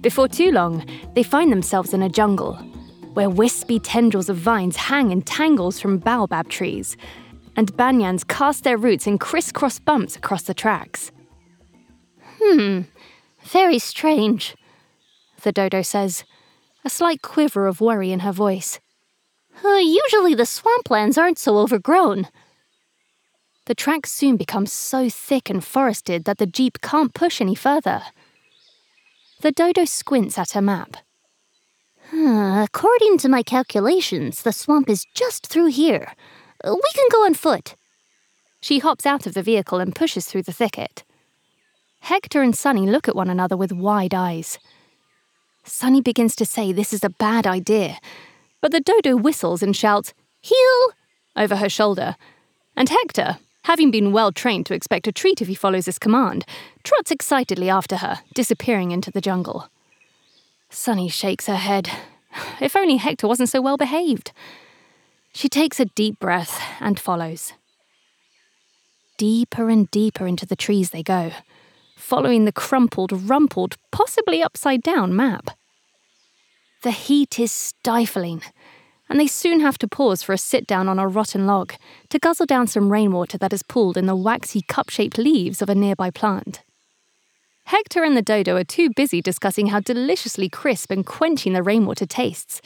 Before 0.00 0.28
too 0.28 0.52
long, 0.52 0.84
they 1.14 1.22
find 1.22 1.50
themselves 1.50 1.92
in 1.92 2.02
a 2.02 2.08
jungle, 2.08 2.54
where 3.14 3.30
wispy 3.30 3.80
tendrils 3.80 4.28
of 4.28 4.36
vines 4.36 4.76
hang 4.76 5.10
in 5.10 5.22
tangles 5.22 5.80
from 5.80 5.98
baobab 5.98 6.48
trees, 6.48 6.96
and 7.56 7.72
banyans 7.74 8.26
cast 8.26 8.64
their 8.64 8.76
roots 8.76 9.06
in 9.06 9.18
crisscross 9.18 9.80
bumps 9.80 10.14
across 10.14 10.42
the 10.42 10.54
tracks. 10.54 11.10
Hmm, 12.40 12.82
very 13.42 13.80
strange, 13.80 14.54
the 15.48 15.52
dodo 15.52 15.80
says, 15.80 16.24
a 16.84 16.90
slight 16.90 17.22
quiver 17.22 17.66
of 17.66 17.80
worry 17.80 18.12
in 18.12 18.20
her 18.20 18.32
voice. 18.32 18.80
Uh, 19.64 19.78
usually 19.78 20.34
the 20.34 20.42
swamplands 20.42 21.16
aren't 21.16 21.38
so 21.38 21.56
overgrown. 21.56 22.28
The 23.64 23.74
tracks 23.74 24.10
soon 24.10 24.36
become 24.36 24.66
so 24.66 25.08
thick 25.08 25.48
and 25.48 25.64
forested 25.64 26.24
that 26.24 26.36
the 26.36 26.44
jeep 26.44 26.82
can't 26.82 27.14
push 27.14 27.40
any 27.40 27.54
further. 27.54 28.02
The 29.40 29.50
dodo 29.50 29.86
squints 29.86 30.36
at 30.38 30.50
her 30.50 30.60
map. 30.60 30.98
Uh, 32.12 32.62
according 32.62 33.16
to 33.18 33.30
my 33.30 33.42
calculations, 33.42 34.42
the 34.42 34.52
swamp 34.52 34.90
is 34.90 35.06
just 35.14 35.46
through 35.46 35.68
here. 35.68 36.12
We 36.62 36.90
can 36.94 37.08
go 37.10 37.24
on 37.24 37.32
foot. 37.32 37.74
She 38.60 38.80
hops 38.80 39.06
out 39.06 39.26
of 39.26 39.32
the 39.32 39.42
vehicle 39.42 39.80
and 39.80 39.96
pushes 39.96 40.26
through 40.26 40.42
the 40.42 40.52
thicket. 40.52 41.04
Hector 42.00 42.42
and 42.42 42.54
Sunny 42.54 42.86
look 42.86 43.08
at 43.08 43.16
one 43.16 43.30
another 43.30 43.56
with 43.56 43.72
wide 43.72 44.12
eyes. 44.12 44.58
Sunny 45.68 46.00
begins 46.00 46.34
to 46.36 46.46
say 46.46 46.72
this 46.72 46.92
is 46.92 47.04
a 47.04 47.10
bad 47.10 47.46
idea, 47.46 47.98
but 48.60 48.72
the 48.72 48.80
dodo 48.80 49.16
whistles 49.16 49.62
and 49.62 49.76
shouts, 49.76 50.14
Heel! 50.40 50.92
over 51.36 51.56
her 51.56 51.68
shoulder, 51.68 52.16
and 52.76 52.88
Hector, 52.88 53.38
having 53.64 53.90
been 53.90 54.12
well 54.12 54.32
trained 54.32 54.66
to 54.66 54.74
expect 54.74 55.06
a 55.06 55.12
treat 55.12 55.42
if 55.42 55.48
he 55.48 55.54
follows 55.54 55.86
his 55.86 55.98
command, 55.98 56.44
trots 56.84 57.10
excitedly 57.10 57.68
after 57.68 57.98
her, 57.98 58.20
disappearing 58.34 58.90
into 58.92 59.10
the 59.10 59.20
jungle. 59.20 59.68
Sunny 60.70 61.08
shakes 61.08 61.46
her 61.46 61.56
head. 61.56 61.90
If 62.60 62.76
only 62.76 62.96
Hector 62.96 63.28
wasn't 63.28 63.48
so 63.48 63.60
well 63.60 63.76
behaved. 63.76 64.32
She 65.32 65.48
takes 65.48 65.80
a 65.80 65.86
deep 65.86 66.18
breath 66.18 66.60
and 66.80 66.98
follows. 66.98 67.52
Deeper 69.16 69.68
and 69.68 69.90
deeper 69.90 70.26
into 70.26 70.46
the 70.46 70.56
trees 70.56 70.90
they 70.90 71.02
go, 71.02 71.32
following 71.96 72.44
the 72.44 72.52
crumpled, 72.52 73.12
rumpled, 73.12 73.76
possibly 73.90 74.42
upside 74.42 74.82
down 74.82 75.14
map. 75.14 75.57
The 76.82 76.90
heat 76.92 77.40
is 77.40 77.50
stifling, 77.50 78.42
and 79.08 79.18
they 79.18 79.26
soon 79.26 79.58
have 79.60 79.78
to 79.78 79.88
pause 79.88 80.22
for 80.22 80.32
a 80.32 80.38
sit 80.38 80.64
down 80.64 80.88
on 80.88 81.00
a 81.00 81.08
rotten 81.08 81.44
log 81.44 81.72
to 82.08 82.20
guzzle 82.20 82.46
down 82.46 82.68
some 82.68 82.92
rainwater 82.92 83.36
that 83.38 83.52
is 83.52 83.64
pooled 83.64 83.96
in 83.96 84.06
the 84.06 84.14
waxy 84.14 84.62
cup 84.62 84.88
shaped 84.88 85.18
leaves 85.18 85.60
of 85.60 85.68
a 85.68 85.74
nearby 85.74 86.10
plant. 86.10 86.62
Hector 87.64 88.04
and 88.04 88.16
the 88.16 88.22
dodo 88.22 88.56
are 88.56 88.64
too 88.64 88.90
busy 88.94 89.20
discussing 89.20 89.66
how 89.66 89.80
deliciously 89.80 90.48
crisp 90.48 90.92
and 90.92 91.04
quenching 91.04 91.52
the 91.52 91.64
rainwater 91.64 92.06
tastes 92.06 92.62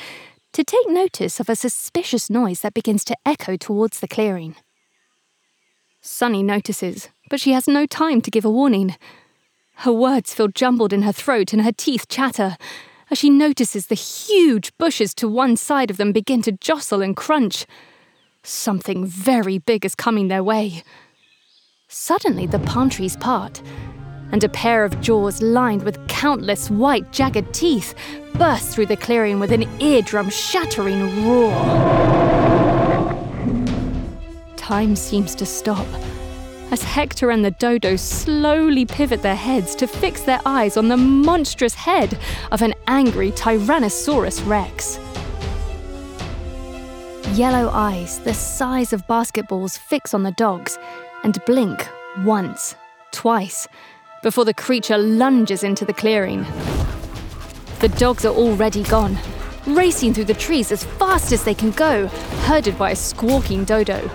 to 0.52 0.62
take 0.62 0.88
notice 0.88 1.40
of 1.40 1.48
a 1.48 1.56
suspicious 1.56 2.28
noise 2.28 2.60
that 2.60 2.74
begins 2.74 3.04
to 3.04 3.16
echo 3.24 3.56
towards 3.56 4.00
the 4.00 4.08
clearing. 4.08 4.54
Sunny 6.02 6.42
notices, 6.42 7.08
but 7.30 7.40
she 7.40 7.52
has 7.52 7.66
no 7.66 7.86
time 7.86 8.20
to 8.20 8.30
give 8.30 8.44
a 8.44 8.50
warning. 8.50 8.94
Her 9.76 9.92
words 9.92 10.34
feel 10.34 10.48
jumbled 10.48 10.92
in 10.92 11.02
her 11.02 11.12
throat 11.12 11.54
and 11.54 11.62
her 11.62 11.72
teeth 11.72 12.08
chatter 12.08 12.58
as 13.12 13.18
she 13.18 13.28
notices 13.28 13.86
the 13.86 13.94
huge 13.94 14.76
bushes 14.78 15.12
to 15.12 15.28
one 15.28 15.54
side 15.54 15.90
of 15.90 15.98
them 15.98 16.12
begin 16.12 16.40
to 16.40 16.50
jostle 16.50 17.02
and 17.02 17.14
crunch. 17.14 17.66
Something 18.42 19.04
very 19.04 19.58
big 19.58 19.84
is 19.84 19.94
coming 19.94 20.28
their 20.28 20.42
way. 20.42 20.82
Suddenly, 21.88 22.46
the 22.46 22.58
palm 22.60 22.88
trees 22.88 23.18
part, 23.18 23.60
and 24.32 24.42
a 24.42 24.48
pair 24.48 24.82
of 24.82 24.98
jaws 25.02 25.42
lined 25.42 25.82
with 25.82 26.08
countless 26.08 26.70
white, 26.70 27.12
jagged 27.12 27.52
teeth 27.52 27.94
burst 28.36 28.70
through 28.70 28.86
the 28.86 28.96
clearing 28.96 29.38
with 29.38 29.52
an 29.52 29.68
eardrum 29.78 30.30
shattering 30.30 31.26
roar. 31.26 31.52
Time 34.56 34.96
seems 34.96 35.34
to 35.34 35.44
stop 35.44 35.86
as 36.72 36.82
Hector 36.82 37.30
and 37.30 37.44
the 37.44 37.50
dodo 37.50 37.96
slowly 37.96 38.86
pivot 38.86 39.20
their 39.20 39.36
heads 39.36 39.74
to 39.74 39.86
fix 39.86 40.22
their 40.22 40.40
eyes 40.46 40.78
on 40.78 40.88
the 40.88 40.96
monstrous 40.96 41.74
head 41.74 42.18
of 42.50 42.62
an 42.62 42.72
angry 42.86 43.30
Tyrannosaurus 43.30 44.44
Rex. 44.46 44.98
Yellow 47.38 47.68
eyes, 47.68 48.20
the 48.20 48.32
size 48.32 48.94
of 48.94 49.06
basketballs, 49.06 49.78
fix 49.78 50.14
on 50.14 50.22
the 50.22 50.32
dogs 50.32 50.78
and 51.24 51.44
blink 51.44 51.86
once, 52.24 52.74
twice, 53.10 53.68
before 54.22 54.46
the 54.46 54.54
creature 54.54 54.96
lunges 54.96 55.62
into 55.62 55.84
the 55.84 55.92
clearing. 55.92 56.42
The 57.80 57.92
dogs 57.98 58.24
are 58.24 58.34
already 58.34 58.82
gone, 58.84 59.18
racing 59.66 60.14
through 60.14 60.24
the 60.24 60.34
trees 60.34 60.72
as 60.72 60.84
fast 60.84 61.32
as 61.32 61.44
they 61.44 61.54
can 61.54 61.72
go, 61.72 62.06
herded 62.46 62.78
by 62.78 62.92
a 62.92 62.96
squawking 62.96 63.64
dodo. 63.64 64.10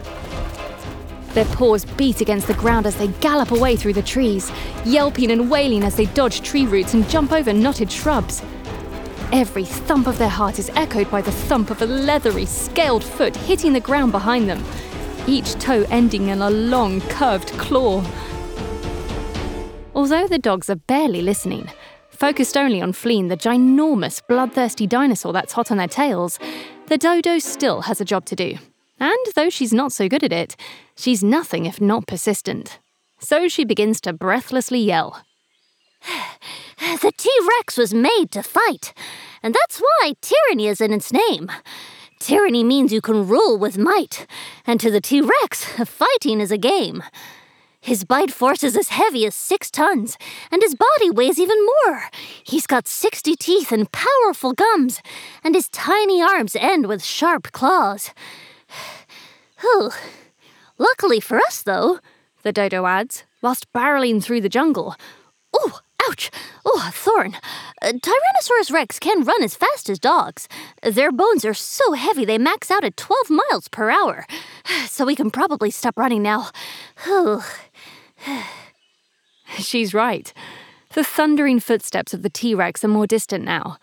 Their 1.34 1.46
paws 1.46 1.86
beat 1.86 2.22
against 2.22 2.48
the 2.48 2.53
ground 2.55 2.86
as 2.86 2.96
they 2.96 3.07
gallop 3.07 3.51
away 3.51 3.75
through 3.75 3.93
the 3.93 4.01
trees, 4.01 4.51
yelping 4.86 5.31
and 5.31 5.50
wailing 5.50 5.84
as 5.84 5.96
they 5.96 6.05
dodge 6.07 6.41
tree 6.41 6.65
roots 6.65 6.93
and 6.93 7.07
jump 7.10 7.31
over 7.31 7.53
knotted 7.53 7.91
shrubs. 7.91 8.41
Every 9.31 9.65
thump 9.65 10.07
of 10.07 10.17
their 10.17 10.29
heart 10.29 10.57
is 10.57 10.72
echoed 10.75 11.12
by 11.12 11.22
the 11.22 11.31
thump 11.31 11.69
of 11.69 11.81
a 11.81 11.86
leathery, 11.86 12.46
scaled 12.46 13.03
foot 13.03 13.36
hitting 13.36 13.74
the 13.74 13.79
ground 13.79 14.13
behind 14.13 14.50
them, 14.50 14.63
each 15.27 15.53
toe 15.55 15.86
ending 15.89 16.29
in 16.29 16.41
a 16.41 16.50
long, 16.50 17.01
curved 17.01 17.50
claw. 17.57 18.03
Although 19.93 20.27
the 20.27 20.39
dogs 20.39 20.69
are 20.69 20.75
barely 20.75 21.22
listening, 21.22 21.69
focused 22.10 22.55
only 22.55 22.81
on 22.81 22.93
fleeing 22.93 23.27
the 23.27 23.36
ginormous, 23.36 24.22
bloodthirsty 24.27 24.88
dinosaur 24.88 25.34
that's 25.34 25.53
hot 25.53 25.72
on 25.72 25.77
their 25.77 25.88
tails, 25.88 26.39
the 26.88 26.98
dodo 26.98 27.38
still 27.39 27.81
has 27.81 28.00
a 28.00 28.05
job 28.05 28.24
to 28.25 28.36
do. 28.36 28.57
And 29.00 29.18
though 29.36 29.50
she's 29.50 29.74
not 29.74 29.92
so 29.92 30.08
good 30.08 30.24
at 30.24 30.34
it, 30.34 30.56
she's 30.96 31.24
nothing 31.24 31.66
if 31.66 31.80
not 31.80 32.08
persistent. 32.08 32.80
So 33.20 33.48
she 33.48 33.63
begins 33.63 34.01
to 34.01 34.13
breathlessly 34.13 34.80
yell. 34.80 35.24
The 37.01 37.12
T 37.18 37.30
Rex 37.58 37.75
was 37.75 37.94
made 37.94 38.27
to 38.32 38.44
fight, 38.44 38.94
and 39.42 39.54
that's 39.54 39.80
why 39.80 40.13
tyranny 40.22 40.68
is 40.68 40.80
in 40.80 40.94
its 40.94 41.12
name. 41.12 41.51
Tyranny 42.20 42.63
means 42.63 42.94
you 42.94 43.01
can 43.01 43.27
rule 43.27 43.58
with 43.58 43.80
might, 43.80 44.27
and 44.66 44.80
to 44.80 44.92
the 44.92 45.01
T 45.01 45.22
Rex, 45.22 45.66
fighting 45.86 46.39
is 46.39 46.51
a 46.51 46.58
game. 46.58 47.04
His 47.80 48.04
bite 48.04 48.32
force 48.32 48.63
is 48.63 48.75
as 48.75 48.89
heavy 48.89 49.25
as 49.25 49.34
six 49.34 49.72
tons, 49.72 50.18
and 50.51 50.62
his 50.62 50.75
body 50.75 51.10
weighs 51.10 51.39
even 51.39 51.58
more. 51.66 52.10
He's 52.44 52.68
got 52.68 52.88
60 52.88 53.36
teeth 53.36 53.72
and 53.72 53.92
powerful 53.92 54.54
gums, 54.54 55.01
and 55.44 55.56
his 55.56 55.70
tiny 55.70 56.22
arms 56.22 56.56
end 56.56 56.88
with 56.88 57.04
sharp 57.04 57.51
claws. 57.54 58.12
Whew. 59.62 59.92
Luckily 60.78 61.20
for 61.20 61.38
us, 61.38 61.62
though, 61.64 62.00
the 62.44 62.52
dodo 62.52 62.86
adds, 62.86 63.24
whilst 63.42 63.72
barreling 63.74 64.24
through 64.24 64.42
the 64.42 64.50
jungle. 64.50 64.96
Oh, 65.54 65.80
ouch! 66.08 66.30
Oh, 66.66 66.90
thorn. 66.94 67.36
Uh, 67.82 67.94
Tyrannosaurus 67.94 68.72
rex 68.72 69.00
can 69.00 69.24
run 69.24 69.44
as 69.44 69.56
fast 69.56 69.90
as 69.90 70.00
dogs. 70.00 70.48
Their 70.84 71.12
bones 71.12 71.46
are 71.46 71.54
so 71.54 71.94
heavy 71.94 72.26
they 72.26 72.38
max 72.38 72.70
out 72.70 72.84
at 72.84 72.98
12 72.98 73.30
miles 73.30 73.68
per 73.68 73.90
hour. 73.90 74.26
So 74.88 75.06
we 75.06 75.16
can 75.16 75.32
probably 75.32 75.72
stop 75.72 75.98
running 75.98 76.24
now. 76.24 76.50
She's 79.60 79.94
right. 79.94 80.34
The 80.94 81.04
thundering 81.04 81.60
footsteps 81.60 82.14
of 82.14 82.22
the 82.22 82.30
T 82.30 82.54
Rex 82.56 82.84
are 82.84 82.90
more 82.90 83.08
distant 83.08 83.44
now, 83.46 83.78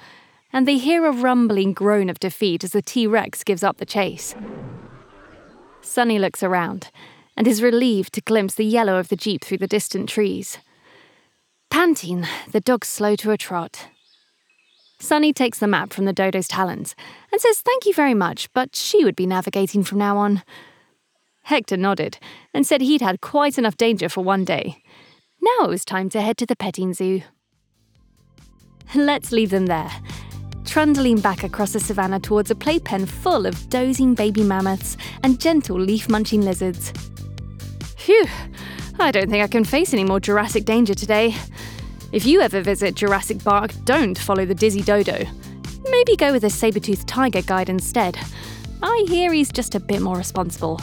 and 0.53 0.67
they 0.67 0.77
hear 0.77 1.07
a 1.07 1.13
rumbling 1.13 1.73
groan 1.73 2.11
of 2.11 2.19
defeat 2.19 2.65
as 2.65 2.73
the 2.73 2.83
T 2.83 3.07
Rex 3.07 3.45
gives 3.45 3.63
up 3.63 3.79
the 3.79 3.87
chase. 3.87 4.35
Sunny 5.85 6.19
looks 6.19 6.43
around 6.43 6.91
and 7.37 7.47
is 7.47 7.63
relieved 7.63 8.13
to 8.15 8.21
glimpse 8.21 8.55
the 8.55 8.65
yellow 8.65 8.97
of 8.99 9.09
the 9.09 9.17
Jeep 9.17 9.45
through 9.45 9.59
the 9.59 9.67
distant 9.67 10.09
trees. 10.09 10.59
Panting, 11.71 12.27
the 12.51 12.61
dogs 12.61 12.89
slow 12.89 13.17
to 13.17 13.31
a 13.31 13.37
trot. 13.37 13.89
Sunny 14.99 15.33
takes 15.33 15.59
the 15.59 15.67
map 15.67 15.93
from 15.93 16.05
the 16.05 16.13
dodo's 16.13 16.49
talons 16.49 16.95
and 17.31 17.41
says 17.41 17.61
thank 17.61 17.85
you 17.85 17.93
very 17.93 18.15
much, 18.15 18.53
but 18.53 18.75
she 18.75 19.05
would 19.05 19.17
be 19.17 19.27
navigating 19.27 19.83
from 19.83 19.99
now 19.99 20.17
on. 20.17 20.43
Hector 21.43 21.77
nodded 21.77 22.19
and 22.55 22.67
said 22.67 22.81
he'd 22.81 23.03
had 23.03 23.21
quite 23.21 23.59
enough 23.59 23.77
danger 23.77 24.09
for 24.09 24.25
one 24.25 24.45
day. 24.45 24.83
Now 25.43 25.67
it 25.67 25.69
was 25.69 25.85
time 25.85 26.09
to 26.11 26.23
head 26.23 26.39
to 26.39 26.47
the 26.47 26.57
petting 26.57 26.95
zoo. 26.95 27.23
Let's 28.95 29.33
leave 29.33 29.51
them 29.51 29.67
there, 29.67 29.91
trundling 30.75 31.21
back 31.21 31.45
across 31.45 31.73
the 31.73 31.79
savannah 31.79 32.19
towards 32.19 32.51
a 32.51 32.55
playpen 32.57 33.07
full 33.07 33.47
of 33.47 33.71
dozing 33.71 34.13
baby 34.13 34.43
mammoths 34.43 34.97
and 35.23 35.39
gentle 35.39 35.79
leaf 35.79 36.09
munching 36.09 36.41
lizards. 36.41 36.93
Phew, 37.97 38.27
I 38.99 39.13
don't 39.13 39.31
think 39.31 39.45
I 39.45 39.47
can 39.47 39.63
face 39.63 39.93
any 39.93 40.03
more 40.03 40.19
Jurassic 40.19 40.65
danger 40.65 40.93
today. 40.93 41.33
If 42.11 42.27
you 42.27 42.41
ever 42.41 42.61
visit 42.61 42.97
Jurassic 42.97 43.45
Bark, 43.45 43.71
don't 43.85 44.19
follow 44.19 44.45
the 44.45 44.55
Dizzy 44.57 44.83
Dodo. 44.83 45.25
Maybe 45.91 46.17
go 46.17 46.33
with 46.33 46.43
a 46.43 46.51
saber-toothed 46.51 47.07
tiger 47.07 47.43
guide 47.43 47.69
instead. 47.69 48.19
I 48.83 49.05
hear 49.07 49.33
he's 49.33 49.53
just 49.53 49.77
a 49.77 49.81
bit 49.81 50.03
more 50.03 50.17
responsible 50.17 50.81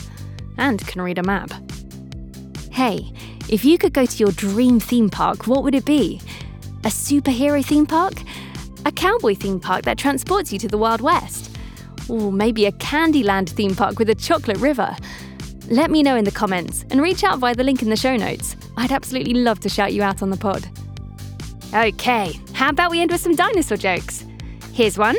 and 0.57 0.87
can 0.87 1.01
read 1.01 1.17
a 1.17 1.23
map. 1.23 1.51
Hey, 2.71 3.11
if 3.49 3.65
you 3.65 3.77
could 3.77 3.91
go 3.91 4.05
to 4.05 4.17
your 4.17 4.31
dream 4.31 4.79
theme 4.79 5.09
park, 5.09 5.47
what 5.47 5.65
would 5.65 5.75
it 5.75 5.83
be? 5.83 6.21
A 6.85 6.87
superhero 6.87 7.63
theme 7.63 7.85
park? 7.85 8.13
A 8.85 8.91
cowboy 8.91 9.35
theme 9.35 9.59
park 9.59 9.83
that 9.83 9.97
transports 9.97 10.51
you 10.51 10.57
to 10.59 10.67
the 10.67 10.77
Wild 10.77 11.01
West? 11.01 11.55
Or 12.09 12.31
maybe 12.31 12.65
a 12.65 12.71
Candyland 12.71 13.49
theme 13.49 13.75
park 13.75 13.99
with 13.99 14.09
a 14.09 14.15
chocolate 14.15 14.57
river? 14.57 14.95
Let 15.69 15.91
me 15.91 16.01
know 16.01 16.15
in 16.15 16.25
the 16.25 16.31
comments 16.31 16.83
and 16.89 16.99
reach 16.99 17.23
out 17.23 17.39
via 17.39 17.53
the 17.53 17.63
link 17.63 17.81
in 17.83 17.89
the 17.89 17.95
show 17.95 18.15
notes. 18.17 18.55
I'd 18.77 18.91
absolutely 18.91 19.35
love 19.35 19.59
to 19.61 19.69
shout 19.69 19.93
you 19.93 20.01
out 20.01 20.23
on 20.23 20.31
the 20.31 20.37
pod. 20.37 20.67
Okay, 21.73 22.33
how 22.53 22.69
about 22.69 22.89
we 22.91 23.01
end 23.01 23.11
with 23.11 23.21
some 23.21 23.35
dinosaur 23.35 23.77
jokes? 23.77 24.25
Here's 24.73 24.97
one. 24.97 25.15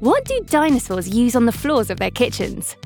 What 0.00 0.24
do 0.24 0.40
dinosaurs 0.46 1.08
use 1.08 1.36
on 1.36 1.44
the 1.44 1.52
floors 1.52 1.90
of 1.90 1.98
their 1.98 2.10
kitchens? 2.10 2.76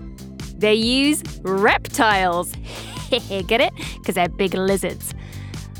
They 0.56 0.74
use 0.74 1.22
reptiles. 1.42 2.52
Get 3.10 3.60
it? 3.60 3.72
Because 3.98 4.16
they're 4.16 4.28
big 4.28 4.54
lizards. 4.54 5.14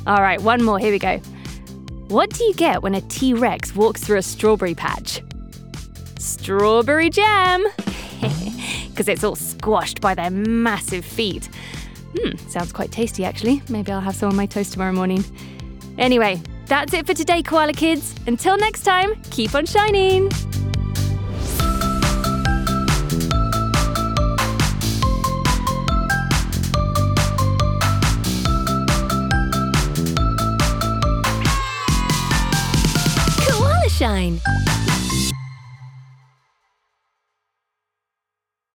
All 0.06 0.22
right, 0.22 0.40
one 0.40 0.62
more. 0.64 0.78
Here 0.78 0.92
we 0.92 0.98
go. 0.98 1.20
What 2.10 2.30
do 2.30 2.42
you 2.42 2.54
get 2.54 2.82
when 2.82 2.96
a 2.96 3.00
T 3.02 3.34
Rex 3.34 3.76
walks 3.76 4.02
through 4.02 4.18
a 4.18 4.22
strawberry 4.22 4.74
patch? 4.74 5.22
Strawberry 6.18 7.08
jam! 7.08 7.64
Because 8.90 9.08
it's 9.08 9.24
all 9.24 9.36
squashed 9.36 10.00
by 10.00 10.14
their 10.14 10.28
massive 10.28 11.04
feet. 11.04 11.48
Hmm, 12.18 12.36
sounds 12.48 12.72
quite 12.72 12.90
tasty 12.90 13.24
actually. 13.24 13.62
Maybe 13.70 13.92
I'll 13.92 14.00
have 14.00 14.16
some 14.16 14.28
on 14.28 14.36
my 14.36 14.44
toast 14.44 14.72
tomorrow 14.72 14.92
morning. 14.92 15.24
Anyway, 15.96 16.42
that's 16.66 16.92
it 16.92 17.06
for 17.06 17.14
today, 17.14 17.42
Koala 17.44 17.72
Kids. 17.72 18.14
Until 18.26 18.58
next 18.58 18.82
time, 18.82 19.14
keep 19.30 19.54
on 19.54 19.64
shining! 19.64 20.30